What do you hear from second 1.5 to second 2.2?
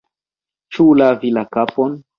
kapon?